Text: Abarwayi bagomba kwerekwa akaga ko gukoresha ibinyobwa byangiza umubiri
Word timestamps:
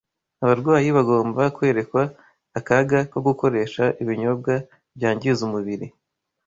Abarwayi 0.43 0.89
bagomba 0.97 1.41
kwerekwa 1.55 2.03
akaga 2.59 2.99
ko 3.11 3.17
gukoresha 3.27 3.83
ibinyobwa 4.01 4.53
byangiza 4.97 5.41
umubiri 5.47 5.87